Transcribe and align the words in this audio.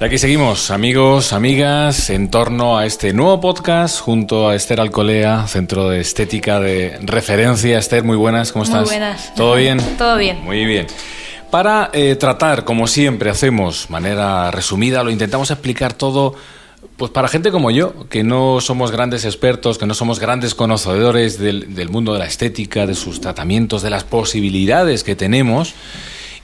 Y 0.00 0.04
aquí 0.04 0.16
seguimos, 0.16 0.70
amigos, 0.70 1.34
amigas, 1.34 2.08
en 2.08 2.30
torno 2.30 2.78
a 2.78 2.86
este 2.86 3.12
nuevo 3.12 3.38
podcast 3.38 4.00
junto 4.00 4.48
a 4.48 4.54
Esther 4.54 4.80
Alcolea, 4.80 5.46
Centro 5.46 5.90
de 5.90 6.00
Estética 6.00 6.58
de 6.58 6.98
Referencia. 7.02 7.78
Esther, 7.78 8.02
muy 8.02 8.16
buenas, 8.16 8.50
¿cómo 8.50 8.64
estás? 8.64 8.86
Muy 8.86 8.92
buenas. 8.92 9.34
¿Todo 9.34 9.56
bien? 9.56 9.78
Todo 9.98 10.16
bien. 10.16 10.42
Muy 10.42 10.64
bien. 10.64 10.86
Para 11.50 11.90
eh, 11.92 12.16
tratar, 12.16 12.64
como 12.64 12.86
siempre 12.86 13.28
hacemos, 13.28 13.90
manera 13.90 14.50
resumida, 14.50 15.04
lo 15.04 15.10
intentamos 15.10 15.50
explicar 15.50 15.92
todo, 15.92 16.34
pues 16.96 17.10
para 17.10 17.28
gente 17.28 17.50
como 17.50 17.70
yo, 17.70 18.08
que 18.08 18.24
no 18.24 18.62
somos 18.62 18.92
grandes 18.92 19.26
expertos, 19.26 19.76
que 19.76 19.84
no 19.84 19.92
somos 19.92 20.18
grandes 20.18 20.54
conocedores 20.54 21.38
del, 21.38 21.74
del 21.74 21.90
mundo 21.90 22.14
de 22.14 22.20
la 22.20 22.26
estética, 22.26 22.86
de 22.86 22.94
sus 22.94 23.20
tratamientos, 23.20 23.82
de 23.82 23.90
las 23.90 24.04
posibilidades 24.04 25.04
que 25.04 25.14
tenemos. 25.14 25.74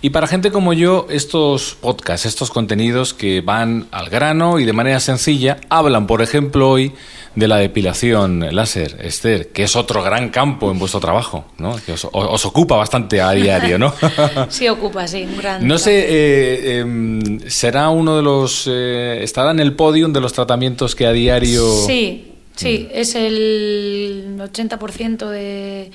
Y 0.03 0.11
para 0.11 0.27
gente 0.27 0.51
como 0.51 0.73
yo, 0.73 1.07
estos 1.11 1.77
podcasts, 1.81 2.27
estos 2.27 2.51
contenidos 2.51 3.15
que 3.15 3.41
van 3.41 3.87
al 3.91 4.11
grano 4.11 4.59
y 4.59 4.65
de 4.65 4.73
manera 4.73 5.01
sencilla, 5.01 5.59
hablan, 5.69 6.07
por 6.07 6.21
ejemplo, 6.21 6.71
hoy 6.71 6.93
de 7.35 7.49
la 7.49 7.57
depilación 7.57 8.55
láser, 8.55 8.97
Esther, 9.03 9.49
que 9.49 9.65
es 9.65 9.77
otro 9.77 10.03
gran 10.03 10.31
campo 10.31 10.71
en 10.71 10.79
vuestro 10.79 11.01
trabajo, 11.01 11.45
¿no? 11.59 11.77
Que 11.85 11.93
os, 11.93 12.09
os 12.11 12.47
ocupa 12.47 12.77
bastante 12.77 13.21
a 13.21 13.33
diario, 13.33 13.79
¿no? 13.79 13.95
sí, 14.49 14.69
ocupa, 14.69 15.07
sí, 15.07 15.23
un 15.23 15.37
gran. 15.37 15.67
No 15.67 15.79
sé, 15.79 15.99
eh, 16.01 16.85
eh, 16.85 17.39
será 17.49 17.91
uno 17.91 18.17
de 18.17 18.23
los. 18.23 18.67
Eh, 18.71 19.21
estará 19.23 19.51
en 19.51 19.61
el 19.61 19.75
podium 19.75 20.13
de 20.13 20.21
los 20.21 20.33
tratamientos 20.33 20.95
que 20.95 21.07
a 21.07 21.13
diario. 21.13 21.63
Sí, 21.87 22.33
sí, 22.55 22.89
es 22.91 23.15
el 23.15 24.37
80% 24.39 25.29
de, 25.29 25.91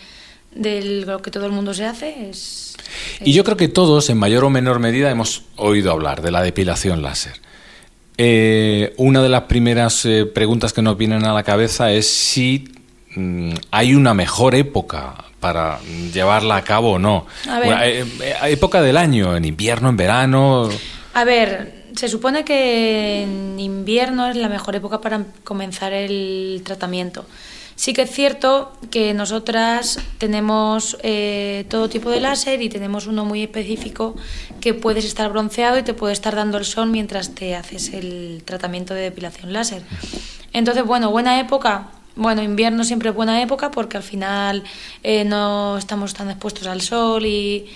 de 0.54 1.04
lo 1.06 1.22
que 1.22 1.32
todo 1.32 1.46
el 1.46 1.52
mundo 1.52 1.74
se 1.74 1.86
hace. 1.86 2.30
Es 2.30 2.72
y 3.24 3.34
yo 3.34 3.44
creo 3.44 3.58
que 3.58 3.68
todos, 3.68 4.10
en 4.10 4.18
mayor 4.18 4.44
o 4.44 4.50
menor 4.50 4.80
medida, 4.80 5.12
hemos 5.12 5.44
oído 5.56 5.92
hablar 5.92 6.22
de 6.22 6.32
la 6.32 6.42
depilación 6.42 7.02
láser. 7.02 7.34
Eh, 8.18 8.94
una 8.98 9.22
de 9.22 9.30
las 9.30 9.44
primeras 9.44 10.06
eh, 10.06 10.26
preguntas 10.26 10.74
que 10.74 10.82
nos 10.82 10.98
vienen 10.98 11.26
a 11.26 11.34
la 11.34 11.44
cabeza 11.44 11.92
es 11.92 12.08
si 12.08 12.70
mm, 13.16 13.54
hay 13.72 13.96
una 13.96 14.14
mejor 14.14 14.56
época 14.56 15.16
para 15.40 15.80
llevarla 16.14 16.58
a 16.58 16.64
cabo 16.64 16.94
o 16.94 17.00
no. 17.00 17.26
A 17.50 17.60
ver. 17.60 17.78
eh, 17.84 18.06
eh, 18.22 18.36
época 18.46 18.82
del 18.82 18.98
año, 18.98 19.36
en 19.36 19.46
invierno, 19.46 19.90
en 19.90 19.98
verano. 19.98 20.70
A 21.14 21.24
ver, 21.24 21.86
se 21.96 22.08
supone 22.08 22.44
que 22.44 23.24
en 23.24 23.60
invierno 23.60 24.28
es 24.28 24.36
la 24.36 24.50
mejor 24.50 24.76
época 24.76 25.02
para 25.02 25.24
comenzar 25.44 25.94
el 25.94 26.62
tratamiento. 26.64 27.26
Sí 27.82 27.94
que 27.94 28.04
es 28.04 28.12
cierto 28.12 28.72
que 28.92 29.16
nosotras 29.16 29.98
tenemos 30.20 31.00
eh, 31.02 31.66
todo 31.68 31.90
tipo 31.90 32.12
de 32.12 32.22
láser 32.22 32.62
y 32.62 32.70
tenemos 32.70 33.08
uno 33.08 33.26
muy 33.26 33.42
específico 33.42 34.16
que 34.60 34.76
puedes 34.76 35.04
estar 35.04 35.32
bronceado 35.32 35.80
y 35.80 35.82
te 35.82 35.96
puede 35.96 36.14
estar 36.14 36.36
dando 36.36 36.60
el 36.60 36.66
sol 36.66 36.92
mientras 36.92 37.34
te 37.34 37.56
haces 37.56 37.92
el 37.94 38.44
tratamiento 38.46 38.94
de 38.94 39.02
depilación 39.02 39.52
láser. 39.52 39.82
Entonces, 40.54 40.86
bueno, 40.86 41.10
buena 41.10 41.40
época. 41.40 41.88
Bueno, 42.16 42.44
invierno 42.44 42.84
siempre 42.84 43.10
es 43.10 43.16
buena 43.16 43.42
época 43.42 43.72
porque 43.72 43.98
al 43.98 44.04
final 44.04 44.64
eh, 45.02 45.24
no 45.24 45.76
estamos 45.80 46.14
tan 46.14 46.30
expuestos 46.30 46.68
al 46.68 46.82
sol 46.82 47.26
y, 47.26 47.68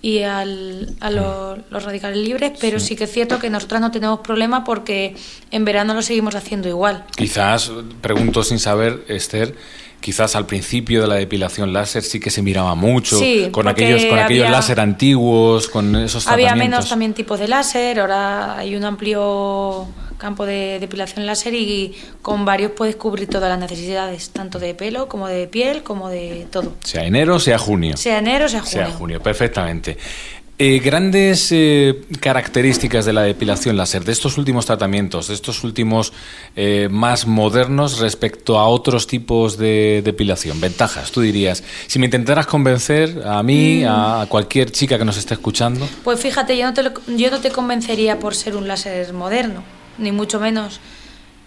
y 0.00 0.22
al, 0.22 0.94
a 1.00 1.10
lo- 1.10 1.56
los 1.70 1.82
radicales 1.84 2.18
libres, 2.18 2.52
pero 2.60 2.78
sí. 2.78 2.94
que 2.96 3.04
es 3.04 3.12
cierto 3.12 3.38
que 3.38 3.50
nosotras 3.50 3.80
no 3.80 3.90
tenemos 3.90 4.20
problema 4.20 4.62
porque 4.64 5.16
en 5.50 5.64
verano 5.64 5.94
lo 5.94 6.02
seguimos 6.02 6.34
haciendo 6.36 6.68
igual. 6.68 7.04
Quizás, 7.16 7.70
pregunto 8.00 8.44
sin 8.44 8.58
saber, 8.60 9.04
Esther, 9.08 9.56
quizás 10.00 10.36
al 10.36 10.46
principio 10.46 11.02
de 11.02 11.08
la 11.08 11.16
depilación 11.16 11.72
láser 11.72 12.04
sí 12.04 12.20
que 12.20 12.30
se 12.30 12.42
miraba 12.42 12.76
mucho, 12.76 13.18
Sí, 13.18 13.48
con 13.50 13.66
aquellos, 13.66 14.04
con 14.04 14.20
aquellos 14.20 14.44
había- 14.46 14.56
láser 14.56 14.78
antiguos, 14.78 15.66
con 15.68 15.96
esos 15.96 16.28
Había 16.28 16.46
tratamientos. 16.46 16.76
menos 16.78 16.88
también 16.88 17.14
tipos 17.14 17.40
de 17.40 17.48
láser, 17.48 17.98
ahora 17.98 18.56
hay 18.58 18.76
un 18.76 18.84
amplio 18.84 19.88
campo 20.18 20.44
de 20.44 20.78
depilación 20.80 21.24
láser 21.26 21.54
y 21.54 21.94
con 22.22 22.44
varios 22.44 22.72
puedes 22.72 22.96
cubrir 22.96 23.28
todas 23.28 23.48
las 23.48 23.58
necesidades, 23.58 24.30
tanto 24.30 24.58
de 24.58 24.74
pelo 24.74 25.08
como 25.08 25.26
de 25.28 25.46
piel, 25.46 25.82
como 25.82 26.08
de 26.10 26.46
todo. 26.50 26.74
Sea 26.84 27.04
enero, 27.04 27.38
sea 27.40 27.58
junio. 27.58 27.96
Sea 27.96 28.18
enero, 28.18 28.48
sea 28.48 28.60
junio. 28.60 28.70
Sea 28.72 28.90
junio, 28.90 29.22
perfectamente. 29.22 29.96
Eh, 30.60 30.80
grandes 30.80 31.52
eh, 31.52 32.00
características 32.20 33.04
de 33.06 33.12
la 33.12 33.22
depilación 33.22 33.76
láser, 33.76 34.04
de 34.04 34.10
estos 34.10 34.38
últimos 34.38 34.66
tratamientos, 34.66 35.28
de 35.28 35.34
estos 35.34 35.62
últimos 35.62 36.12
eh, 36.56 36.88
más 36.90 37.28
modernos 37.28 38.00
respecto 38.00 38.58
a 38.58 38.66
otros 38.66 39.06
tipos 39.06 39.56
de 39.56 40.02
depilación. 40.04 40.60
Ventajas, 40.60 41.12
tú 41.12 41.20
dirías. 41.20 41.62
Si 41.86 42.00
me 42.00 42.06
intentaras 42.06 42.46
convencer 42.48 43.22
a 43.24 43.40
mí, 43.44 43.84
a 43.86 44.26
cualquier 44.28 44.72
chica 44.72 44.98
que 44.98 45.04
nos 45.04 45.16
esté 45.16 45.34
escuchando. 45.34 45.88
Pues 46.02 46.18
fíjate, 46.18 46.58
yo 46.58 46.66
no, 46.66 46.74
te 46.74 46.82
lo- 46.82 46.92
yo 47.16 47.30
no 47.30 47.38
te 47.38 47.50
convencería 47.52 48.18
por 48.18 48.34
ser 48.34 48.56
un 48.56 48.66
láser 48.66 49.12
moderno, 49.12 49.62
ni 49.98 50.12
mucho 50.12 50.40
menos. 50.40 50.80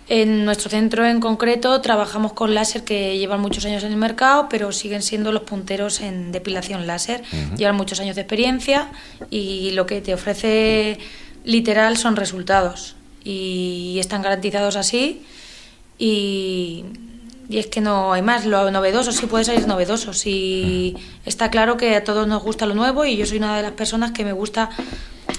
En 0.07 0.44
nuestro 0.44 0.69
centro 0.69 1.06
en 1.06 1.22
concreto 1.22 1.79
trabajamos 1.79 2.34
con 2.34 2.53
láser 2.53 2.84
que 2.84 3.17
llevan 3.17 3.39
muchos 3.39 3.63
años 3.66 3.84
en 3.84 3.91
el 3.91 3.97
mercado, 3.97 4.47
pero 4.50 4.72
siguen 4.73 5.01
siendo 5.01 5.31
los 5.31 5.44
punteros 5.44 6.01
en 6.01 6.34
depilación 6.34 6.85
láser. 6.85 7.23
Llevan 7.56 7.78
muchos 7.78 8.00
años 8.01 8.16
de 8.16 8.23
experiencia 8.23 8.91
y 9.29 9.72
lo 9.72 9.85
que 9.85 10.01
te 10.01 10.13
ofrece 10.13 11.00
literal 11.45 11.95
son 11.95 12.17
resultados. 12.17 12.95
Y 13.23 13.97
están 14.00 14.22
garantizados 14.22 14.75
así. 14.75 15.22
Y, 15.97 16.83
y 17.47 17.59
es 17.59 17.68
que 17.68 17.79
no 17.79 18.12
hay 18.12 18.22
más. 18.22 18.45
Lo 18.45 18.69
novedoso 18.72 19.12
sí 19.12 19.28
puede 19.28 19.45
salir 19.45 19.68
novedoso. 19.68 20.13
Sí, 20.13 20.95
está 21.25 21.50
claro 21.50 21.78
que 21.78 21.95
a 21.95 22.03
todos 22.03 22.28
nos 22.28 22.44
gusta 22.44 22.66
lo 22.66 22.75
nuevo 22.75 23.06
y 23.06 23.16
yo 23.16 23.25
soy 23.25 23.38
una 23.38 23.56
de 23.56 23.63
las 23.63 23.73
personas 23.73 24.12
que 24.12 24.25
me 24.25 24.33
gusta 24.33 24.69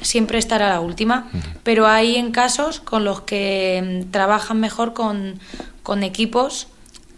siempre 0.03 0.39
estar 0.39 0.63
a 0.63 0.69
la 0.69 0.81
última. 0.81 1.29
Pero 1.63 1.87
hay 1.87 2.17
en 2.17 2.31
casos 2.33 2.81
con 2.81 3.05
los 3.05 3.23
que 3.23 4.03
mm, 4.07 4.11
trabajan 4.11 4.61
mejor 4.61 4.93
con, 4.93 5.39
con 5.83 6.03
equipos 6.03 6.69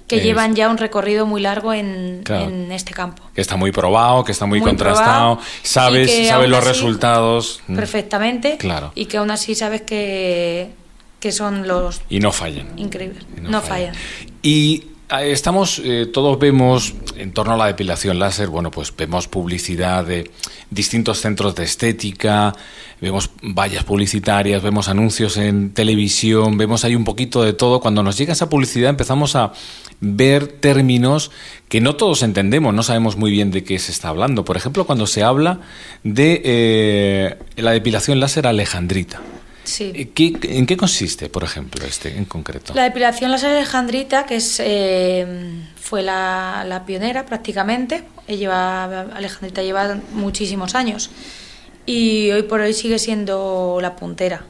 que 0.07 0.17
Es- 0.17 0.23
llevan 0.23 0.55
ya 0.55 0.69
un 0.69 0.77
recorrido 0.77 1.25
muy 1.25 1.41
largo 1.41 1.73
en, 1.73 2.21
Claro. 2.25 2.45
en 2.45 2.71
este 2.73 2.93
campo. 2.93 3.23
Que 3.35 3.41
está 3.41 3.57
muy 3.57 3.73
probado, 3.73 4.23
que 4.23 4.33
está 4.33 4.45
muy, 4.47 4.61
Muy 4.61 4.69
contrastado, 4.69 5.37
probado, 5.37 5.41
sabes, 5.63 6.29
sabes 6.29 6.49
los 6.51 6.59
así- 6.59 6.69
resultados 6.69 7.61
mm, 7.69 7.75
Perfectamente. 7.77 8.57
Claro. 8.59 8.93
Y 8.95 9.07
que 9.07 9.17
aún 9.17 9.31
así 9.31 9.55
sabes 9.55 9.81
que, 9.83 10.71
que 11.21 11.33
son 11.33 11.67
los 11.67 12.03
y 12.11 12.21
no 12.21 12.33
fallan. 12.33 12.69
increíbles. 12.79 13.25
No, 13.41 13.63
fallan. 13.63 13.95
Y 14.43 14.85
estamos, 15.23 15.81
eh, 15.85 16.07
todos 16.13 16.39
vemos 16.39 16.95
en 17.17 17.33
torno 17.33 17.55
a 17.55 17.57
la 17.57 17.67
depilación 17.67 18.19
láser, 18.19 18.49
bueno, 18.49 18.71
pues 18.71 18.95
vemos 18.97 19.29
publicidad 19.29 20.05
de 20.05 20.31
distintos 20.71 21.21
centros 21.21 21.55
de 21.55 21.65
estética, 21.65 22.55
vemos 23.01 23.31
vallas 23.43 23.85
publicitarias, 23.85 24.63
vemos 24.63 24.89
anuncios 24.89 25.37
en 25.37 25.73
televisión, 25.73 26.57
vemos 26.57 26.85
ahí 26.85 26.95
un 26.95 27.05
poquito 27.05 27.43
de 27.43 27.53
todo. 27.53 27.81
Cuando 27.81 28.03
nos 28.03 28.17
llega 28.17 28.33
esa 28.33 28.49
publicidad 28.49 28.91
empezamos 28.91 29.37
a 29.37 29.53
ver 30.01 30.47
términos 30.47 31.31
que 31.69 31.81
no 31.81 31.97
todos 31.97 32.23
entendemos, 32.23 32.75
no 32.75 32.83
sabemos 32.83 33.17
muy 33.17 33.31
bien 33.31 33.51
de 33.51 33.65
qué 33.65 33.79
se 33.79 33.93
está 33.93 34.09
hablando. 34.09 34.45
Por 34.45 34.57
ejemplo, 34.57 34.87
cuando 34.87 35.07
se 35.07 35.23
habla 35.23 35.61
de 36.03 36.41
eh, 36.45 37.39
la 37.57 37.73
depilación 37.73 38.21
láser 38.21 38.47
alejandrita. 38.47 39.21
Sí. 39.65 39.93
Eh, 39.95 40.11
¿qué- 40.15 40.33
¿En 40.43 40.67
qué 40.67 40.77
consiste, 40.77 41.29
por 41.29 41.43
ejemplo, 41.43 41.85
este 41.87 42.17
en 42.17 42.25
concreto? 42.27 42.75
La 42.75 42.85
depilación 42.85 43.31
láser 43.31 43.51
alejandrita, 43.57 44.27
que 44.27 44.37
es, 44.37 44.61
eh, 44.63 45.27
fue 45.81 46.03
la, 46.03 46.65
la 46.67 46.85
pionera 46.85 47.25
prácticamente, 47.27 48.05
eh, 48.29 48.37
lleva, 48.37 48.85
Alejandrita 48.85 49.63
lleva 49.63 49.99
muchísimos 50.13 50.75
años 50.75 51.11
y 51.87 52.31
hoy 52.31 52.43
por 52.43 52.61
hoy 52.61 52.73
sigue 52.75 52.99
siendo 52.99 53.79
la 53.83 53.97
puntera. 53.97 54.45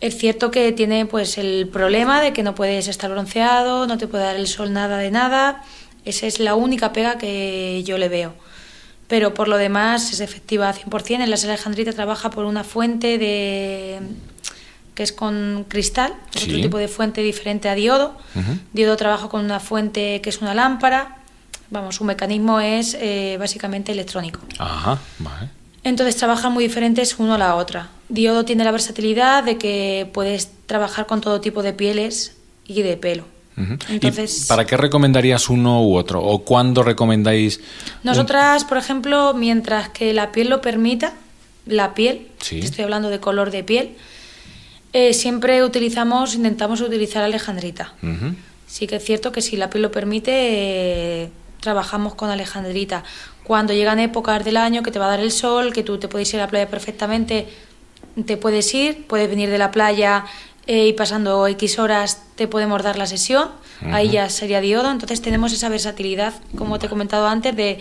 Es 0.00 0.18
cierto 0.18 0.50
que 0.50 0.72
tiene 0.72 1.06
pues 1.06 1.38
el 1.38 1.68
problema 1.68 2.20
de 2.20 2.32
que 2.32 2.42
no 2.42 2.54
puedes 2.56 2.88
estar 2.88 3.08
bronceado, 3.10 3.86
no 3.86 3.98
te 3.98 4.08
puede 4.08 4.24
dar 4.24 4.34
el 4.36 4.48
sol 4.48 4.72
nada 4.72 4.98
de 4.98 5.12
nada. 5.12 5.62
Esa 6.04 6.26
es 6.26 6.40
la 6.40 6.56
única 6.56 6.92
pega 6.92 7.16
que 7.18 7.82
yo 7.84 7.96
le 7.98 8.08
veo. 8.08 8.34
Pero 9.06 9.34
por 9.34 9.46
lo 9.46 9.56
demás 9.58 10.12
es 10.12 10.18
efectiva 10.20 10.68
al 10.68 10.74
100%. 10.74 11.22
El 11.22 11.30
láser 11.30 11.50
alejandrita 11.50 11.92
trabaja 11.92 12.30
por 12.30 12.46
una 12.46 12.64
fuente 12.64 13.18
de 13.18 14.00
que 14.94 15.02
es 15.02 15.12
con 15.12 15.64
cristal, 15.68 16.12
es 16.34 16.42
Sí. 16.42 16.50
otro 16.50 16.62
tipo 16.62 16.78
de 16.78 16.88
fuente 16.88 17.22
diferente 17.22 17.68
a 17.68 17.74
diodo. 17.74 18.14
Diodo 18.72 18.96
trabaja 18.96 19.28
con 19.28 19.44
una 19.44 19.58
fuente 19.60 20.20
que 20.22 20.28
es 20.30 20.40
una 20.42 20.54
lámpara. 20.54 21.16
Vamos, 21.70 21.96
su 21.96 22.04
mecanismo 22.04 22.60
es 22.60 22.94
eh, 23.00 23.36
básicamente 23.38 23.92
electrónico. 23.92 24.40
Ajá, 24.58 24.98
vale. 25.18 25.48
Entonces 25.84 26.16
trabajan 26.16 26.52
muy 26.52 26.64
diferentes 26.64 27.16
uno 27.18 27.34
a 27.34 27.38
la 27.38 27.54
otra. 27.56 27.88
Diodo 28.08 28.44
tiene 28.44 28.62
la 28.64 28.70
versatilidad 28.70 29.42
de 29.42 29.56
que 29.58 30.08
puedes 30.12 30.50
trabajar 30.66 31.06
con 31.06 31.20
todo 31.22 31.40
tipo 31.40 31.62
de 31.62 31.72
pieles 31.72 32.36
y 32.66 32.82
de 32.82 32.96
pelo. 32.96 33.24
Entonces, 33.88 34.44
¿Y 34.44 34.46
para 34.48 34.64
qué 34.66 34.76
recomendarías 34.76 35.48
uno 35.50 35.82
u 35.82 35.96
otro? 35.96 36.22
¿O 36.22 36.38
cuándo 36.44 36.82
recomendáis? 36.82 37.58
un- 37.58 37.64
nosotras, 38.04 38.64
por 38.64 38.78
ejemplo, 38.78 39.34
mientras 39.34 39.88
que 39.90 40.12
la 40.14 40.32
piel 40.32 40.48
lo 40.50 40.60
permita, 40.62 41.12
la 41.66 41.94
piel, 41.94 42.28
Sí. 42.40 42.60
estoy 42.60 42.84
hablando 42.84 43.08
de 43.10 43.20
color 43.20 43.50
de 43.50 43.62
piel, 43.62 43.96
eh, 44.92 45.14
siempre 45.14 45.62
utilizamos, 45.64 46.34
intentamos 46.34 46.80
utilizar 46.80 47.22
alejandrita. 47.22 47.94
Sí 48.66 48.86
que 48.86 48.96
es 48.96 49.04
cierto 49.04 49.32
que 49.32 49.42
si 49.42 49.56
la 49.56 49.68
piel 49.68 49.82
lo 49.82 49.90
permite, 49.90 50.32
eh, 50.32 51.30
trabajamos 51.60 52.14
con 52.14 52.30
alejandrita. 52.30 53.04
Cuando 53.44 53.72
llegan 53.72 53.98
épocas 53.98 54.44
del 54.44 54.56
año 54.56 54.82
que 54.82 54.90
te 54.90 54.98
va 54.98 55.06
a 55.06 55.10
dar 55.10 55.20
el 55.20 55.32
sol, 55.32 55.72
que 55.72 55.82
tú 55.82 55.98
te 55.98 56.08
puedes 56.08 56.32
ir 56.32 56.40
a 56.40 56.44
la 56.44 56.48
playa 56.48 56.68
perfectamente 56.68 57.46
te 58.26 58.36
puedes 58.36 58.72
ir, 58.74 59.06
puedes 59.06 59.28
venir 59.28 59.50
de 59.50 59.58
la 59.58 59.70
playa 59.70 60.24
eh, 60.66 60.88
y 60.88 60.92
pasando 60.92 61.46
X 61.48 61.78
horas 61.78 62.22
te 62.36 62.46
podemos 62.46 62.82
dar 62.82 62.96
la 62.96 63.06
sesión, 63.06 63.50
ahí 63.90 64.10
ya 64.10 64.28
sería 64.28 64.60
diodo, 64.60 64.90
entonces 64.90 65.20
tenemos 65.20 65.52
esa 65.52 65.68
versatilidad, 65.68 66.34
como 66.56 66.78
te 66.78 66.86
he 66.86 66.88
comentado 66.88 67.26
antes, 67.26 67.56
de, 67.56 67.80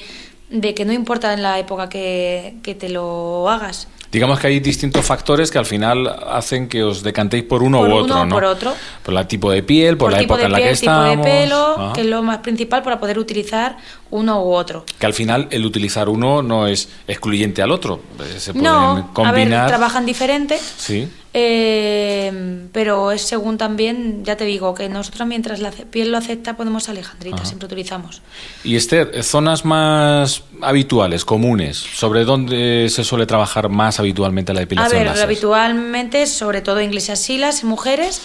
de 0.50 0.74
que 0.74 0.86
no 0.86 0.94
importa 0.94 1.34
en 1.34 1.44
la 1.44 1.60
época 1.60 1.90
que, 1.90 2.56
que 2.64 2.74
te 2.74 2.90
lo 2.90 3.50
hagas. 3.50 3.88
Digamos 4.12 4.40
que 4.40 4.48
hay 4.48 4.60
distintos 4.60 5.06
factores 5.06 5.50
que 5.50 5.58
al 5.58 5.66
final 5.66 6.06
hacen 6.30 6.68
que 6.68 6.84
os 6.84 7.02
decantéis 7.02 7.44
por 7.46 7.64
uno 7.64 7.78
Por 7.80 7.90
u 7.90 7.92
uno 7.94 8.04
otro, 8.04 8.16
o 8.22 8.26
¿no? 8.26 8.36
por 8.36 8.44
otro. 8.44 8.74
Por 9.04 9.14
el 9.18 9.26
tipo 9.28 9.50
de 9.52 9.64
piel, 9.64 9.96
por, 9.98 10.12
la 10.12 10.20
tipo 10.20 10.34
época 10.34 10.42
de 10.42 10.46
en 10.48 10.52
la 10.52 10.58
piel, 10.58 10.70
que 10.72 10.80
tipo 10.80 10.92
estamos. 10.92 11.26
de 11.26 11.32
pelo, 11.32 11.66
Ajá. 11.80 11.94
que 11.94 12.02
es 12.02 12.08
lo 12.08 12.22
más 12.22 12.38
principal 12.40 12.84
para 12.84 13.00
poder 13.00 13.18
utilizar 13.18 13.78
uno 14.10 14.44
u 14.44 14.52
otro. 14.54 14.86
Que 15.00 15.06
al 15.06 15.14
final 15.14 15.48
el 15.52 15.66
utilizar 15.66 16.10
uno 16.10 16.42
no 16.44 16.68
es 16.68 16.90
excluyente 17.08 17.62
al 17.62 17.72
otro. 17.72 18.02
Se 18.38 18.52
pueden 18.52 18.64
No, 18.66 18.92
a 18.92 18.96
ver, 18.96 19.04
combinar. 19.14 19.68
trabajan 19.70 20.06
diferente, 20.06 20.60
Sí. 20.78 21.08
Eh, 21.34 22.68
pero 22.74 23.12
es 23.12 23.22
según 23.22 23.58
también, 23.58 24.24
ya 24.26 24.36
te 24.38 24.46
digo, 24.46 24.74
que 24.74 24.90
nosotros 24.90 25.28
mientras 25.28 25.60
la 25.60 25.72
piel 25.72 26.12
lo 26.12 26.18
acepta 26.18 26.58
podemos 26.58 26.90
alejandrita, 26.90 27.38
Ajá. 27.38 27.46
siempre 27.46 27.68
utilizamos. 27.68 28.22
Y 28.64 28.76
Esther, 28.76 29.12
eh, 29.14 29.24
zonas 29.24 29.64
más 29.66 30.44
habituales, 30.62 31.24
comunes, 31.26 31.78
¿sobre 31.78 32.26
dónde 32.26 32.88
se 32.90 33.04
suele 33.04 33.26
trabajar 33.26 33.70
más 33.70 34.00
habitualmente 34.00 34.54
la 34.54 34.60
A 34.60 34.62
depilación 34.62 35.00
ver, 35.00 35.08
láser? 35.08 35.24
habitualmente, 35.24 36.26
sobre 36.28 36.62
todo 36.62 36.82
iglesias 36.82 37.20
silas, 37.20 37.64
mujeres, 37.64 38.22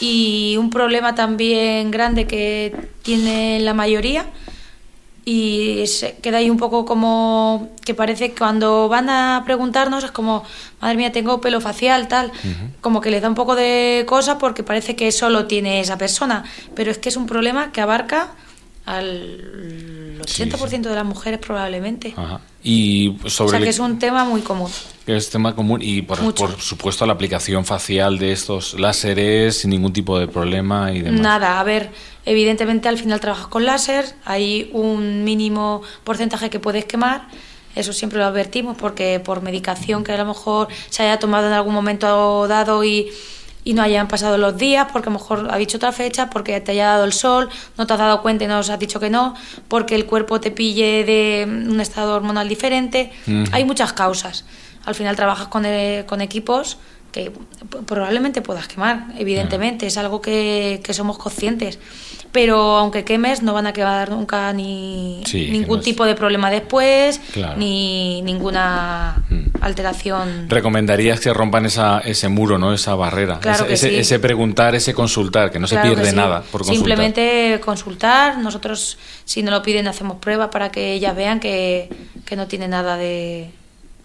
y 0.00 0.56
un 0.58 0.70
problema 0.70 1.14
también 1.14 1.90
grande 1.90 2.26
que 2.26 2.74
tiene 3.02 3.60
la 3.60 3.74
mayoría, 3.74 4.26
y 5.32 5.86
se 5.86 6.16
queda 6.16 6.38
ahí 6.38 6.50
un 6.50 6.56
poco 6.56 6.84
como 6.84 7.68
que 7.84 7.94
parece 7.94 8.30
que 8.30 8.38
cuando 8.38 8.88
van 8.88 9.08
a 9.08 9.42
preguntarnos 9.44 10.02
es 10.02 10.10
como, 10.10 10.42
madre 10.80 10.96
mía, 10.96 11.12
tengo 11.12 11.40
pelo 11.40 11.60
facial, 11.60 12.08
tal, 12.08 12.32
como 12.80 13.00
que 13.00 13.12
les 13.12 13.22
da 13.22 13.28
un 13.28 13.36
poco 13.36 13.54
de 13.54 14.04
cosa 14.08 14.38
porque 14.38 14.64
parece 14.64 14.96
que 14.96 15.12
solo 15.12 15.46
tiene 15.46 15.78
esa 15.78 15.96
persona, 15.98 16.42
pero 16.74 16.90
es 16.90 16.98
que 16.98 17.10
es 17.10 17.16
un 17.16 17.26
problema 17.26 17.70
que 17.70 17.80
abarca 17.80 18.30
al 18.96 20.18
80% 20.20 20.88
de 20.88 20.94
las 20.94 21.04
mujeres 21.04 21.38
probablemente. 21.40 22.14
Ajá. 22.16 22.40
Y 22.62 23.16
O 23.24 23.30
sobre 23.30 23.50
sea 23.50 23.58
el- 23.58 23.64
que 23.64 23.70
es 23.70 23.78
un 23.78 23.98
tema 23.98 24.24
muy 24.24 24.42
común. 24.42 24.70
es 25.06 25.30
tema 25.30 25.54
común 25.56 25.80
y 25.82 26.02
por, 26.02 26.34
por 26.34 26.60
supuesto 26.60 27.06
la 27.06 27.14
aplicación 27.14 27.64
facial 27.64 28.18
de 28.18 28.32
estos 28.32 28.78
láseres 28.78 29.58
sin 29.58 29.70
ningún 29.70 29.92
tipo 29.92 30.18
de 30.18 30.28
problema 30.28 30.92
y 30.92 31.00
demás. 31.00 31.20
Nada, 31.20 31.58
a 31.58 31.64
ver, 31.64 31.90
evidentemente 32.26 32.88
al 32.88 32.98
final 32.98 33.18
trabajas 33.18 33.46
con 33.48 33.64
láser, 33.64 34.04
hay 34.24 34.70
un 34.72 35.24
mínimo 35.24 35.82
porcentaje 36.04 36.50
que 36.50 36.60
puedes 36.60 36.84
quemar, 36.84 37.28
eso 37.74 37.92
siempre 37.92 38.18
lo 38.18 38.26
advertimos 38.26 38.76
porque 38.76 39.20
por 39.24 39.42
medicación 39.42 40.04
que 40.04 40.12
a 40.12 40.16
lo 40.18 40.26
mejor 40.26 40.68
se 40.90 41.02
haya 41.02 41.18
tomado 41.18 41.46
en 41.46 41.54
algún 41.54 41.72
momento 41.74 42.46
dado 42.46 42.84
y, 42.84 43.08
y 43.70 43.72
no 43.72 43.82
hayan 43.82 44.08
pasado 44.08 44.36
los 44.36 44.56
días, 44.56 44.88
porque 44.92 45.10
a 45.10 45.12
lo 45.12 45.20
mejor 45.20 45.46
ha 45.48 45.56
dicho 45.56 45.76
otra 45.76 45.92
fecha, 45.92 46.28
porque 46.28 46.60
te 46.60 46.72
haya 46.72 46.86
dado 46.86 47.04
el 47.04 47.12
sol, 47.12 47.48
no 47.78 47.86
te 47.86 47.92
has 47.92 48.00
dado 48.00 48.20
cuenta 48.20 48.42
y 48.42 48.48
nos 48.48 48.68
has 48.68 48.80
dicho 48.80 48.98
que 48.98 49.10
no, 49.10 49.36
porque 49.68 49.94
el 49.94 50.06
cuerpo 50.06 50.40
te 50.40 50.50
pille 50.50 51.04
de 51.04 51.46
un 51.46 51.80
estado 51.80 52.16
hormonal 52.16 52.48
diferente, 52.48 53.12
hay 53.52 53.64
muchas 53.64 53.92
causas. 53.92 54.44
Al 54.84 54.96
final 54.96 55.14
trabajas 55.14 55.46
con, 55.46 55.64
eh, 55.66 56.04
con 56.08 56.20
equipos 56.20 56.78
que 57.12 57.32
probablemente 57.86 58.40
puedas 58.42 58.68
quemar, 58.68 59.06
evidentemente, 59.18 59.86
es 59.86 59.96
algo 59.98 60.20
que, 60.20 60.80
que 60.84 60.94
somos 60.94 61.18
conscientes. 61.18 61.78
Pero 62.32 62.76
aunque 62.78 63.04
quemes, 63.04 63.42
no 63.42 63.52
van 63.54 63.66
a 63.66 63.72
quedar 63.72 64.10
nunca 64.10 64.52
ni 64.52 65.20
Sí, 65.26 65.50
ningún 65.50 65.78
no 65.78 65.80
es- 65.80 65.84
tipo 65.84 66.04
de 66.04 66.14
problema 66.14 66.48
después, 66.48 67.20
Claro. 67.32 67.56
ni 67.58 68.22
ninguna 68.22 69.24
Mm. 69.28 69.46
alteración. 69.60 70.48
Recomendarías 70.48 71.18
que 71.18 71.34
rompan 71.34 71.66
esa, 71.66 71.98
ese 72.04 72.28
muro, 72.28 72.56
¿no? 72.58 72.72
Esa 72.72 72.94
barrera. 72.94 73.40
Claro 73.40 73.64
ese, 73.64 73.74
ese, 73.74 73.88
sí. 73.90 73.96
ese 73.96 74.18
preguntar, 74.20 74.76
ese 74.76 74.94
consultar, 74.94 75.50
que 75.50 75.58
no 75.58 75.66
se 75.66 75.74
Claro 75.74 75.88
pierde 75.94 76.10
sí. 76.10 76.16
nada 76.16 76.42
por 76.42 76.60
consultar. 76.60 76.76
Simplemente 76.76 77.60
consultar. 77.64 78.38
Nosotros, 78.38 78.96
si 79.24 79.42
no 79.42 79.50
lo 79.50 79.60
piden, 79.62 79.88
hacemos 79.88 80.18
pruebas 80.18 80.50
para 80.50 80.70
que 80.70 80.92
ellas 80.92 81.16
vean 81.16 81.40
que, 81.40 81.88
que 82.24 82.36
no 82.36 82.46
tiene 82.46 82.68
nada 82.68 82.96
de, 82.96 83.50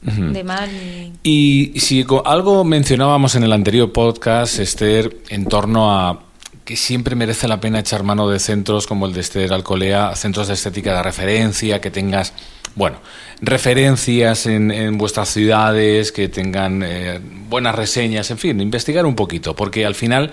De. 0.05 1.11
Y 1.23 1.73
si 1.79 2.05
algo 2.25 2.63
mencionábamos 2.63 3.35
en 3.35 3.43
el 3.43 3.51
anterior 3.51 3.91
podcast, 3.91 4.59
Esther, 4.59 5.17
en 5.29 5.45
torno 5.45 5.91
a 5.91 6.19
que 6.63 6.75
siempre 6.75 7.15
merece 7.15 7.47
la 7.47 7.59
pena 7.59 7.79
echar 7.79 8.03
mano 8.03 8.27
de 8.27 8.39
centros 8.39 8.87
como 8.87 9.05
el 9.05 9.13
de 9.13 9.21
Esther 9.21 9.53
Alcolea, 9.53 10.15
centros 10.15 10.47
de 10.47 10.55
estética 10.55 10.95
de 10.95 11.03
referencia, 11.03 11.79
que 11.79 11.91
tengas, 11.91 12.33
bueno, 12.75 12.97
referencias 13.39 14.47
en, 14.47 14.71
en 14.71 14.97
vuestras 14.97 15.29
ciudades, 15.29 16.11
que 16.11 16.27
tengan 16.27 16.81
eh, 16.83 17.19
buenas 17.49 17.75
reseñas, 17.75 18.31
en 18.31 18.39
fin, 18.39 18.59
investigar 18.61 19.05
un 19.05 19.15
poquito, 19.15 19.55
porque 19.55 19.85
al 19.85 19.93
final 19.93 20.31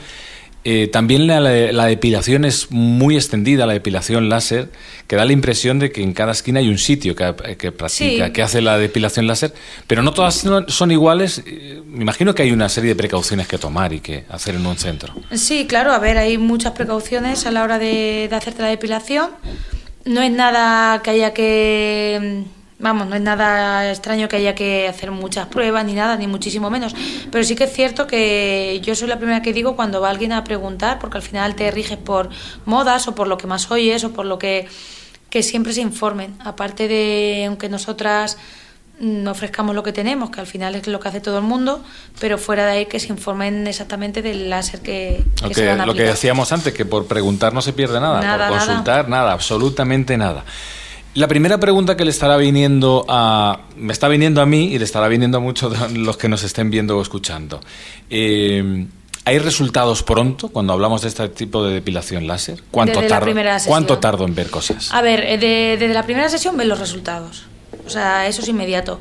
eh, 0.65 0.87
también 0.89 1.27
la, 1.27 1.41
la 1.41 1.87
depilación 1.87 2.45
es 2.45 2.71
muy 2.71 3.17
extendida, 3.17 3.67
la 3.67 3.73
depilación 3.73 4.29
láser, 4.29 4.71
que 5.09 5.17
da 5.17 5.25
la 5.25 5.33
impresión 5.33 5.79
de 5.79 5.91
que 5.91 6.03
en 6.03 6.13
cada 6.13 6.33
esquina 6.33 6.61
hay 6.61 6.69
un 6.69 6.79
sitio 6.79 7.17
que, 7.17 7.57
que 7.59 7.73
practica, 7.73 8.27
Sí. 8.27 8.33
que 8.33 8.43
hace 8.43 8.61
la 8.63 8.79
depilación 8.79 9.27
láser, 9.27 9.53
pero 9.87 10.03
no 10.03 10.13
todas 10.13 10.35
son- 10.69 10.91
iguales. 10.93 11.43
Eh, 11.47 11.81
Me 11.87 12.03
imagino 12.03 12.35
que 12.35 12.43
hay 12.43 12.53
una 12.53 12.69
serie 12.69 12.91
de 12.91 12.97
precauciones 12.97 13.47
que 13.49 13.59
tomar 13.59 13.93
y 13.93 14.01
que 14.01 14.25
hacer 14.31 14.55
en 14.55 14.65
un 14.67 14.77
centro. 14.79 15.15
Sí, 15.33 15.67
claro, 15.67 15.93
a 15.93 15.99
ver, 15.99 16.17
hay 16.19 16.39
muchas 16.39 16.73
precauciones 16.73 17.45
a 17.47 17.51
la 17.51 17.63
hora 17.63 17.79
de, 17.79 18.29
de 18.31 18.37
hacerte 18.37 18.63
la 18.63 18.69
depilación. 18.69 19.31
No 20.05 20.23
es 20.23 20.31
nada 20.33 21.03
que 21.03 21.11
haya 21.11 21.33
que. 21.35 22.45
Vamos, 22.83 23.07
no 23.07 23.15
es 23.15 23.23
nada 23.23 23.89
extraño 23.91 24.29
que 24.29 24.37
haya 24.37 24.55
que 24.55 24.89
hacer 24.89 25.11
muchas 25.13 25.47
pruebas 25.47 25.85
ni 25.87 25.95
nada, 25.95 26.17
ni 26.17 26.27
muchísimo 26.27 26.69
menos. 26.69 26.95
Pero 27.31 27.45
sí 27.45 27.55
que 27.55 27.65
es 27.65 27.73
cierto 27.73 28.07
que 28.09 28.81
yo 28.85 28.95
soy 28.95 29.09
la 29.09 29.17
primera 29.19 29.41
que 29.41 29.53
digo 29.53 29.77
cuando 29.77 30.01
va 30.01 30.11
alguien 30.11 30.33
a 30.33 30.43
preguntar, 30.43 30.99
porque 30.99 31.17
al 31.19 31.23
final 31.23 31.55
te 31.55 31.71
riges 31.71 31.97
por 31.97 32.29
modas 32.67 33.07
o 33.09 33.15
por 33.15 33.29
lo 33.29 33.39
que 33.39 33.47
más 33.47 33.71
oyes 33.71 34.03
o 34.05 34.13
por 34.13 34.27
lo 34.27 34.37
que. 34.39 34.67
que 35.31 35.43
siempre 35.45 35.73
se 35.73 35.81
informen. 35.81 36.35
Aparte 36.45 36.89
de, 36.89 37.45
aunque 37.47 37.69
nosotras 37.69 38.37
mm, 39.01 39.29
ofrezcamos 39.29 39.75
lo 39.77 39.83
que 39.85 39.93
tenemos, 39.93 40.31
que 40.31 40.41
al 40.41 40.47
final 40.49 40.75
es 40.75 40.87
lo 40.89 40.99
que 40.99 41.09
hace 41.09 41.21
todo 41.21 41.39
el 41.39 41.45
mundo, 41.45 41.83
pero 42.21 42.37
fuera 42.37 42.67
de 42.67 42.73
ahí 42.73 42.87
que 42.87 42.99
se 43.01 43.09
informen 43.09 43.65
exactamente 43.67 44.23
del 44.23 44.51
láser 44.51 44.81
que, 44.81 45.25
que 45.37 45.49
Lo 45.49 45.55
se 45.55 45.67
van 45.69 45.81
a 45.81 45.87
lo 45.87 45.95
que 45.95 46.03
decíamos 46.03 46.53
antes, 46.53 46.75
que 46.75 46.85
por 46.85 47.07
preguntar 47.07 47.55
no 47.55 47.63
se 47.63 47.73
pierde 47.73 48.01
nada, 48.01 48.21
Nada, 48.21 48.49
por 48.49 48.57
nada. 48.57 48.67
consultar 48.67 49.09
nada. 49.09 49.33
absolutamente 49.33 50.17
nada. 50.19 50.45
La 51.15 51.29
primera 51.29 51.61
pregunta 51.61 51.95
que 51.97 52.05
le 52.05 52.11
estará 52.11 52.37
viniendo 52.39 53.05
a. 53.09 53.61
me 53.77 53.93
está 53.93 54.09
viniendo 54.09 54.41
a 54.41 54.47
mí 54.47 54.73
y 54.73 54.79
le 54.79 54.85
estará 54.85 55.09
viniendo 55.09 55.39
a 55.39 55.41
muchos 55.41 55.71
de 55.93 55.99
los 55.99 56.17
que 56.17 56.29
nos 56.29 56.43
estén 56.43 56.71
viendo 56.71 56.97
o 56.97 57.03
escuchando. 57.03 57.61
Eh, 58.09 58.87
¿Hay 59.25 59.39
resultados 59.39 60.03
pronto 60.03 60.49
cuando 60.49 60.73
hablamos 60.73 61.03
de 61.03 61.09
este 61.09 61.29
tipo 61.29 61.65
de 61.65 61.75
depilación 61.75 62.27
láser? 62.27 62.63
¿Cuánto, 62.71 62.95
Desde 63.01 63.09
la 63.11 63.17
tardo, 63.17 63.25
primera 63.27 63.59
sesión. 63.59 63.73
¿cuánto 63.73 63.99
tardo 63.99 64.25
en 64.25 64.35
ver 64.35 64.51
cosas? 64.51 64.91
A 64.93 65.01
ver, 65.03 65.21
eh, 65.21 65.39
de- 65.39 65.77
desde 65.79 65.95
la 65.95 66.03
primera 66.03 66.29
sesión 66.29 66.57
ven 66.57 66.69
los 66.69 66.81
resultados. 66.81 67.45
O 67.87 67.91
sea, 67.91 68.27
eso 68.27 68.43
es 68.43 68.49
inmediato. 68.49 68.99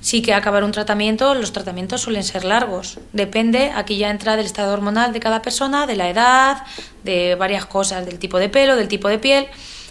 Sí 0.00 0.22
que 0.22 0.32
acabar 0.32 0.64
un 0.64 0.72
tratamiento, 0.72 1.34
los 1.34 1.52
tratamientos 1.52 2.00
suelen 2.00 2.24
ser 2.24 2.44
largos. 2.44 2.98
Depende, 3.12 3.70
aquí 3.74 3.98
ya 3.98 4.10
entra 4.10 4.34
del 4.36 4.46
estado 4.46 4.72
hormonal 4.72 5.12
de 5.12 5.20
cada 5.20 5.42
persona, 5.42 5.86
de 5.86 5.94
la 5.94 6.08
edad, 6.08 6.62
de 7.04 7.34
varias 7.34 7.66
cosas, 7.66 8.06
del 8.06 8.18
tipo 8.18 8.38
de 8.38 8.48
pelo, 8.48 8.76
del 8.76 8.88
tipo 8.88 9.08
de 9.08 9.18
piel. 9.18 9.46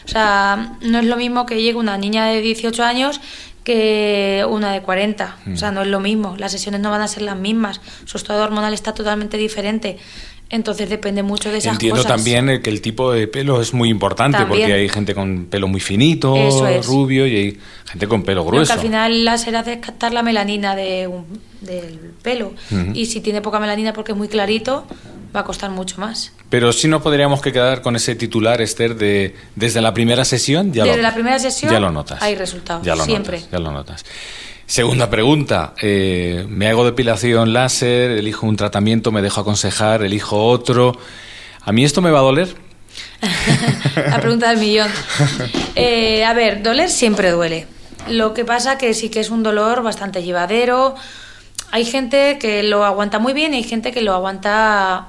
O 0.06 0.08
sea, 0.08 0.74
no 0.82 1.00
es 1.00 1.06
lo 1.06 1.18
mismo 1.18 1.46
que 1.46 1.62
llegue 1.62 1.78
una 1.78 1.98
niña 1.98 2.26
de 2.28 2.42
18 2.42 2.84
años 2.84 3.20
que 3.64 4.46
una 4.50 4.72
de 4.74 4.82
40. 4.82 5.38
O 5.54 5.58
sea, 5.58 5.72
no 5.72 5.82
es 5.82 5.88
lo 5.88 6.00
mismo. 6.00 6.36
Las 6.38 6.52
sesiones 6.52 6.82
no 6.82 6.90
van 6.90 7.02
a 7.02 7.08
ser 7.08 7.24
las 7.24 7.38
mismas. 7.38 7.82
Su 8.06 8.18
estado 8.18 8.44
hormonal 8.44 8.74
está 8.74 8.94
totalmente 8.94 9.38
diferente. 9.38 9.98
Entonces 10.52 10.90
depende 10.90 11.22
mucho 11.22 11.52
de 11.52 11.60
esas 11.60 11.74
Entiendo 11.74 11.98
cosas. 11.98 12.12
también 12.16 12.50
eh, 12.50 12.62
que 12.64 12.72
el 12.72 12.82
tipo 12.82 13.12
de 13.12 13.28
pelo 13.28 13.62
es 13.62 13.72
muy 13.76 13.90
importante 13.90 14.40
También. 14.40 14.62
porque 14.62 14.74
hay 14.74 14.90
gente 14.90 15.14
con 15.14 15.46
pelo 15.46 15.68
muy 15.68 15.80
finito, 15.80 16.36
es. 16.68 16.88
rubio 16.88 17.28
y 17.28 17.36
hay 17.36 17.60
gente 17.88 18.08
con 18.08 18.24
pelo 18.24 18.42
Lo 18.42 18.48
grueso. 18.48 18.66
que 18.74 18.74
al 18.74 18.80
final 18.80 19.12
el 19.12 19.26
láser 19.26 19.56
hace 19.56 19.80
captar 19.80 20.12
la 20.12 20.24
melanina 20.24 20.76
de 20.76 21.06
un- 21.06 21.40
del 21.62 22.00
pelo. 22.24 22.54
Y 22.96 23.06
si 23.06 23.22
tiene 23.22 23.42
poca 23.42 23.60
melanina 23.60 23.94
porque 23.94 24.14
es 24.14 24.18
muy 24.18 24.28
clarito, 24.28 24.88
va 25.36 25.42
a 25.42 25.44
costar 25.44 25.70
mucho 25.70 26.00
más. 26.02 26.32
Pero 26.50 26.72
sí 26.74 26.88
nos 26.88 27.02
podríamos 27.02 27.42
que 27.42 27.52
quedar 27.54 27.82
con 27.82 27.96
ese 27.96 28.16
titular, 28.16 28.62
Esther, 28.62 28.96
de 28.96 29.36
desde 29.56 29.82
la 29.82 29.94
primera 29.94 30.26
sesión 30.26 30.74
ya 30.74 30.84
Desde 30.84 30.98
lo, 30.98 31.04
la 31.04 31.14
primera 31.14 31.38
sesión 31.40 31.72
ya 31.72 31.80
lo 31.80 31.92
notas. 31.92 32.22
hay 32.22 32.36
resultados, 32.36 32.84
Ya 32.86 32.96
lo 32.96 33.06
siempre. 33.06 33.38
notas, 33.38 33.52
ya 33.52 33.60
lo 33.60 33.72
notas. 33.72 34.06
Segunda 34.66 35.10
pregunta, 35.10 35.74
eh, 35.82 36.46
me 36.48 36.68
hago 36.68 36.86
depilación 36.86 37.54
láser, 37.54 38.12
elijo 38.12 38.46
un 38.46 38.56
tratamiento, 38.56 39.12
me 39.12 39.22
dejo 39.24 39.42
aconsejar, 39.42 40.04
elijo 40.04 40.46
otro. 40.46 40.96
¿A 41.62 41.72
mí 41.72 41.84
esto 41.84 42.02
me 42.02 42.12
va 42.12 42.20
a 42.20 42.24
doler? 42.24 42.56
la 43.96 44.20
pregunta 44.20 44.50
del 44.50 44.60
millón. 44.60 44.90
Eh, 45.76 46.26
a 46.26 46.34
ver, 46.34 46.62
doler 46.62 46.90
siempre 46.90 47.32
duele. 47.32 47.66
Lo 48.10 48.34
que 48.34 48.44
pasa 48.44 48.78
que 48.78 48.94
sí 48.94 49.08
que 49.10 49.22
es 49.22 49.30
un 49.30 49.44
dolor 49.44 49.82
bastante 49.82 50.24
llevadero. 50.24 50.94
Hay 51.72 51.86
gente 51.86 52.38
que 52.38 52.64
lo 52.64 52.84
aguanta 52.84 53.18
muy 53.18 53.32
bien 53.32 53.54
y 53.54 53.58
hay 53.58 53.64
gente 53.64 53.94
que 53.94 54.02
lo 54.02 54.14
aguanta 54.14 55.08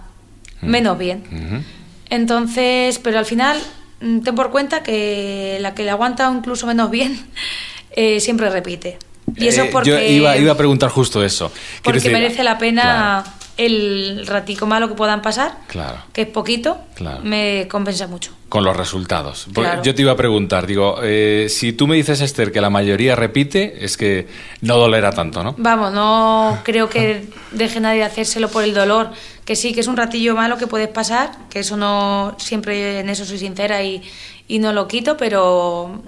menos 0.63 0.99
bien. 0.99 1.23
Entonces, 2.09 2.99
pero 2.99 3.19
al 3.19 3.27
final, 3.27 3.59
mm, 4.01 4.21
ten 4.21 4.35
por 4.35 4.51
cuenta 4.51 4.83
que 4.83 5.59
la 5.61 5.75
que 5.75 5.85
le 5.85 5.91
aguanta 5.91 6.31
incluso 6.35 6.67
menos 6.67 6.91
bien 6.91 7.19
eh, 7.93 8.21
siempre 8.21 8.51
repite. 8.51 8.99
Y 9.37 9.47
eso 9.47 9.63
Eh, 9.63 9.69
porque... 9.71 9.91
Yo 9.91 9.99
iba, 10.01 10.37
iba 10.37 10.53
a 10.53 10.57
preguntar 10.57 10.91
justo 10.91 11.23
eso. 11.25 11.53
Porque 11.83 12.01
decir, 12.01 12.13
merece 12.13 12.43
la 12.43 12.59
pena 12.59 13.23
Claro, 13.23 13.40
el 13.67 14.27
ratico 14.27 14.67
malo 14.67 14.89
que 14.89 14.95
puedan 14.95 15.23
pasar, 15.23 15.59
Claro. 15.69 15.99
que 16.13 16.23
es 16.23 16.29
poquito, 16.29 16.79
Claro. 16.95 17.21
me 17.23 17.67
compensa 17.71 18.07
mucho. 18.07 18.33
con 18.49 18.65
los 18.65 18.77
resultados. 18.77 19.47
Claro. 19.55 19.81
Yo 19.85 19.95
te 19.95 20.03
iba 20.03 20.11
a 20.11 20.17
preguntar, 20.17 20.67
digo, 20.67 20.97
eh, 21.05 21.47
si 21.49 21.73
tú 21.73 21.87
me 21.87 21.95
dices, 21.95 22.21
Esther, 22.21 22.51
que 22.51 22.61
la 22.61 22.69
mayoría 22.69 23.15
repite, 23.15 23.85
es 23.85 23.97
que 23.97 24.27
no 24.63 24.77
dolerá 24.77 25.13
tanto, 25.13 25.45
¿no? 25.45 25.55
Vamos, 25.57 25.93
no 25.93 26.59
creo 26.65 26.89
que 26.89 27.29
deje 27.53 27.79
nadie 27.79 27.99
de 28.01 28.07
hacérselo 28.07 28.49
por 28.49 28.65
el 28.65 28.75
dolor. 28.75 29.11
Que 29.45 29.55
sí, 29.55 29.73
que 29.73 29.79
es 29.81 29.87
un 29.87 29.97
ratillo 29.97 30.35
malo 30.35 30.57
que 30.59 30.67
puedes 30.67 30.89
pasar, 30.89 31.31
que 31.49 31.61
eso 31.61 31.77
no, 31.77 32.35
siempre 32.39 32.99
en 32.99 33.09
eso 33.09 33.25
soy 33.25 33.39
sincera 33.39 33.85
y, 33.85 34.03
y 34.49 34.59
no 34.59 34.73
lo 34.73 34.89
quito, 34.89 35.17
pero 35.17 36.03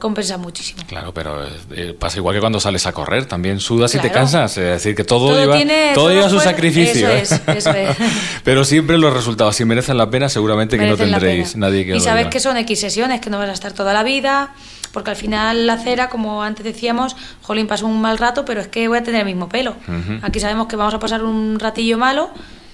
compensa 0.00 0.36
muchísimo. 0.38 0.82
Claro, 0.86 1.12
pero 1.14 1.44
eh, 1.70 1.94
pasa 1.98 2.18
igual 2.18 2.34
que 2.34 2.40
cuando 2.40 2.58
sales 2.60 2.86
a 2.86 2.92
correr, 2.92 3.26
también 3.26 3.60
sudas 3.60 3.94
y 3.94 3.98
te 3.98 4.10
cansas. 4.10 4.56
Es 4.58 4.64
decir, 4.64 4.94
que 4.94 5.04
todo, 5.04 5.28
Todo 5.28 5.38
lleva, 5.40 5.56
tiene- 5.56 5.92
todo 5.94 6.10
lleva 6.10 6.28
su 6.28 6.40
sacrificio. 6.40 7.08
eso 7.08 7.34
¿eh? 7.36 7.40
es, 7.46 7.56
eso 7.56 7.70
es. 7.70 7.96
pero 8.44 8.64
siempre 8.64 8.98
los 8.98 9.12
resultados, 9.12 9.56
si 9.56 9.64
merecen 9.64 9.96
la 9.96 10.10
pena, 10.10 10.28
seguramente 10.28 10.78
que 10.78 10.86
no 10.86 10.96
tendréis 10.96 11.56
nadie 11.56 11.84
que 11.86 11.96
Y 11.96 12.00
sabes 12.00 12.26
que 12.28 12.40
son 12.40 12.56
X 12.56 12.80
sesiones, 12.80 13.20
que 13.20 13.30
no 13.30 13.38
vas 13.38 13.48
a 13.48 13.52
estar 13.52 13.72
toda 13.72 13.92
la 13.92 14.02
vida, 14.02 14.54
porque 14.92 15.10
al 15.10 15.16
final 15.16 15.66
la 15.66 15.78
cera, 15.78 16.08
como 16.08 16.42
antes 16.42 16.64
decíamos, 16.64 17.16
jolín, 17.42 17.66
pasó 17.66 17.86
un 17.86 18.00
mal 18.00 18.18
rato, 18.18 18.44
pero 18.44 18.60
es 18.60 18.68
que 18.68 18.88
voy 18.88 18.98
a 18.98 19.02
tener 19.02 19.20
el 19.20 19.26
mismo 19.26 19.48
pelo. 19.48 19.74
Aquí 20.22 20.40
sabemos 20.40 20.66
que 20.66 20.76
vamos 20.76 20.94
a 20.94 20.98
pasar 20.98 21.22
un 21.22 21.58
ratillo 21.58 21.96
malo, 21.98 22.30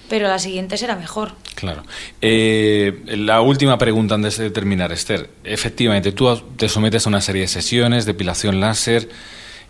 pero 0.08 0.28
la 0.28 0.38
siguiente 0.38 0.76
será 0.76 0.96
mejor. 0.96 1.32
Claro. 1.54 1.82
Eh, 2.20 3.02
la 3.16 3.40
última 3.40 3.78
pregunta 3.78 4.14
antes 4.14 4.38
de 4.38 4.50
terminar, 4.50 4.92
Esther. 4.92 5.28
Efectivamente, 5.44 6.12
tú 6.12 6.34
te 6.56 6.68
sometes 6.68 7.06
a 7.06 7.08
una 7.10 7.20
serie 7.20 7.42
de 7.42 7.48
sesiones, 7.48 8.04
depilación 8.06 8.60
láser. 8.60 9.08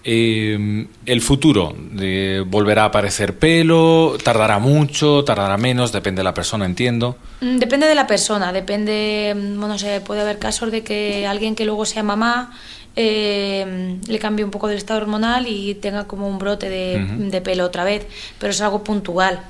Eh, 0.04 0.86
el 1.06 1.20
futuro, 1.20 1.74
de- 1.76 2.44
¿volverá 2.46 2.82
a 2.84 2.86
aparecer 2.86 3.36
pelo? 3.38 4.16
¿Tardará 4.22 4.58
mucho? 4.58 5.24
¿Tardará 5.24 5.56
menos? 5.58 5.90
Depende 5.92 6.20
de 6.20 6.24
la 6.24 6.34
persona, 6.34 6.64
entiendo. 6.66 7.18
Mm, 7.40 7.56
Depende 7.58 7.86
de 7.88 7.94
la 7.94 8.06
persona, 8.06 8.52
depende, 8.52 9.34
mm, 9.36 9.58
bueno, 9.58 9.76
sé, 9.76 10.00
puede 10.00 10.20
haber 10.20 10.38
casos 10.38 10.70
de 10.70 10.82
que 10.84 11.26
alguien 11.26 11.54
que 11.56 11.64
luego 11.64 11.84
sea 11.84 12.02
mamá 12.02 12.52
eh, 13.00 13.96
le 14.08 14.18
cambie 14.18 14.44
un 14.44 14.50
poco 14.50 14.66
del 14.68 14.76
estado 14.78 15.00
hormonal 15.00 15.46
y 15.46 15.74
tenga 15.76 16.04
como 16.08 16.26
un 16.28 16.38
brote 16.38 16.68
de 16.68 17.40
pelo 17.42 17.64
otra 17.64 17.84
vez, 17.84 18.06
pero 18.40 18.50
es 18.50 18.60
algo 18.60 18.82
puntual. 18.82 19.40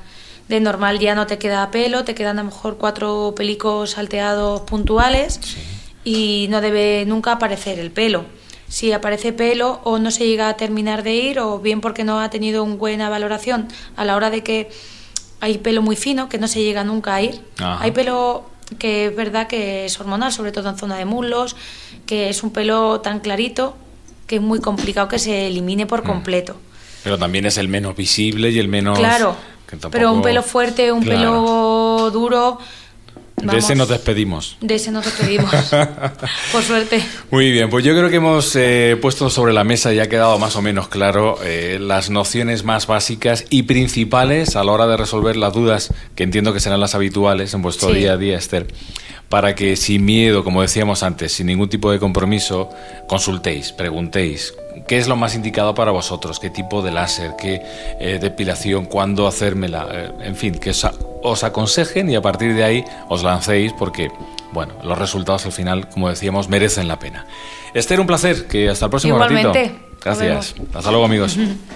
De 0.49 0.61
normal 0.61 0.99
ya 0.99 1.15
no 1.15 1.27
te 1.27 1.39
queda 1.39 1.71
pelo, 1.71 2.05
te 2.05 2.15
quedan 2.15 2.39
a 2.39 2.43
lo 2.43 2.51
mejor 2.51 2.79
cuatro 2.79 3.35
pelicos 3.37 3.91
salteados 3.91 4.63
puntuales 4.63 5.41
y 6.05 6.47
no 6.49 6.61
debe 6.61 7.05
nunca 7.07 7.33
aparecer 7.33 7.79
el 7.79 7.91
pelo. 7.91 8.25
Si 8.69 8.93
aparece 8.93 9.33
pelo 9.33 9.81
o 9.85 9.99
no 9.99 10.11
se 10.11 10.27
llega 10.27 10.49
a 10.49 10.57
terminar 10.57 11.03
de 11.03 11.15
ir 11.15 11.41
o 11.41 11.59
bien 11.59 11.81
porque 11.81 12.05
no 12.05 12.21
ha 12.21 12.31
tenido 12.31 12.65
una 12.65 12.77
buena 12.77 13.09
valoración 13.09 13.69
a 13.97 14.05
la 14.05 14.17
hora 14.17 14.31
de 14.31 14.43
que 14.43 14.71
hay 15.41 15.59
pelo 15.59 15.83
muy 15.83 15.97
fino 15.97 16.29
que 16.29 16.39
no 16.39 16.49
se 16.49 16.63
llega 16.63 16.85
nunca 16.85 17.15
a 17.15 17.23
ir. 17.23 17.43
Ajá. 17.59 17.83
Hay 17.83 17.93
pelo 17.93 18.45
que 18.79 19.07
es 19.07 19.17
verdad 19.17 19.47
que 19.47 19.87
es 19.87 19.99
hormonal, 20.01 20.33
sobre 20.33 20.53
todo 20.53 20.69
en 20.69 20.77
zona 20.77 20.97
de 20.97 21.05
muslos, 21.05 21.57
que 22.07 22.29
es 22.29 22.43
un 22.43 22.51
pelo 22.51 23.01
tan 23.01 23.21
clarito 23.21 23.77
que 24.27 24.37
es 24.37 24.43
muy 24.43 24.61
complicado 24.61 25.09
que 25.09 25.19
se 25.19 25.47
elimine 25.47 25.87
por 25.87 26.03
completo. 26.03 26.57
Pero 27.03 27.19
también 27.19 27.47
es 27.47 27.57
el 27.57 27.69
menos 27.69 27.97
visible 27.97 28.51
y 28.51 28.59
el 28.59 28.69
menos... 28.69 28.99
Claro, 28.99 29.37
que 29.69 29.77
tampoco- 29.77 29.91
pero 29.93 30.13
un 30.13 30.23
pelo 30.23 30.43
fuerte, 30.43 30.91
un 30.93 31.03
Claro. 31.03 31.19
pelo 31.21 32.11
duro... 32.13 32.59
De 33.41 33.57
ese 33.59 33.77
nos 33.77 33.87
despedimos. 33.89 34.57
De 34.61 34.75
ese 34.75 34.91
nos 34.91 35.05
despedimos, 35.05 35.49
por 36.53 36.61
suerte. 36.65 37.01
Muy 37.31 37.53
bien, 37.53 37.71
pues 37.71 37.85
yo 37.85 37.93
creo 37.95 38.11
que 38.11 38.17
hemos 38.17 38.57
eh, 38.57 38.99
puesto 39.01 39.31
sobre 39.31 39.53
la 39.53 39.63
mesa 39.63 39.95
y 39.95 40.01
ha 40.01 40.09
quedado 40.09 40.41
más 40.41 40.57
o 40.57 40.63
menos 40.63 40.89
claro 40.89 41.39
eh, 41.45 41.79
las 41.81 42.11
nociones 42.11 42.65
más 42.65 42.89
básicas 42.89 43.45
y 43.49 43.63
principales 43.63 44.57
a 44.57 44.65
la 44.65 44.73
hora 44.73 44.89
de 44.89 44.97
resolver 44.97 45.37
las 45.37 45.53
dudas 45.53 45.95
que 46.17 46.25
entiendo 46.25 46.53
que 46.53 46.59
serán 46.59 46.81
las 46.81 46.97
habituales 46.97 47.55
en 47.55 47.63
vuestro 47.63 47.91
Sí. 47.91 47.99
día 47.99 48.15
a 48.15 48.17
día, 48.17 48.37
Esther, 48.37 48.67
para 49.29 49.55
que 49.55 49.77
sin 49.77 50.05
miedo, 50.05 50.43
como 50.43 50.63
decíamos 50.63 51.03
antes, 51.03 51.33
sin 51.33 51.47
ningún 51.49 51.69
tipo 51.69 51.91
de 51.91 51.99
compromiso, 51.99 52.71
consultéis, 53.07 53.73
preguntéis. 53.73 54.55
¿Qué 54.87 54.97
es 54.97 55.09
lo 55.09 55.17
más 55.17 55.35
indicado 55.35 55.75
para 55.75 55.91
vosotros? 55.91 56.39
¿Qué 56.39 56.51
tipo 56.51 56.83
de 56.83 56.93
láser? 56.93 57.33
¿Qué 57.37 57.61
eh, 58.01 58.19
depilación? 58.21 58.87
¿Cuándo 58.87 59.27
hacérmela? 59.27 59.89
Eh, 59.93 60.11
en 60.23 60.37
fin, 60.37 60.55
que 60.55 60.71
os, 60.71 60.87
os 61.23 61.45
aconsejen 61.45 62.09
y 62.09 62.17
a 62.17 62.23
partir 62.23 62.55
de 62.55 62.65
ahí 62.65 62.85
os 63.09 63.23
lancéis 63.23 63.73
porque, 63.73 64.09
bueno, 64.53 64.75
los 64.83 64.97
resultados 64.97 65.45
al 65.47 65.53
final, 65.53 65.89
como 65.89 66.09
decíamos, 66.09 66.49
merecen 66.49 66.89
la 66.89 66.99
pena. 66.99 67.27
Esther, 67.75 68.01
un 68.01 68.07
placer. 68.07 68.47
Que 68.47 68.71
hasta 68.71 68.87
el 68.87 68.91
próximo 68.91 69.15
Igualmente. 69.17 69.65
ratito. 69.65 69.89
Gracias. 70.03 70.55
Hasta 70.73 70.91
luego, 70.91 71.05
amigos. 71.05 71.37